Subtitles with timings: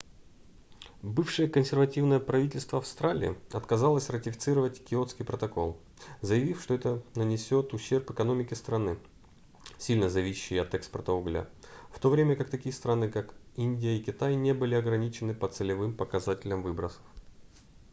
[1.03, 5.79] бывшее консервативное правительство австралии отказалось ратифицировать киотский протокол
[6.21, 8.97] заявив что это нанесёт ущерб экономике страны
[9.77, 11.47] сильно зависящей от экспорта угля
[11.91, 15.93] в то время как такие страны как индия и китай не были ограничены по целевым
[15.95, 17.03] показателям выбросов